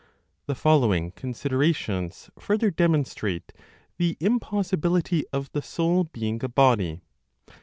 The 0.47 0.55
following 0.55 1.11
considerations 1.11 2.31
further 2.39 2.71
demonstrate 2.71 3.53
the 3.99 4.17
impossibility 4.19 5.25
of 5.31 5.51
the 5.51 5.61
soul 5.61 6.05
being 6.05 6.43
a 6.43 6.49
body. 6.49 7.01